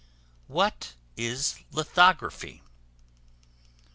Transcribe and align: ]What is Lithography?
]What 0.57 0.95
is 1.15 1.59
Lithography? 1.71 2.63